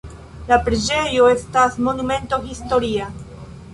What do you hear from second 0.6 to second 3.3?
preĝejo estas Monumento historia.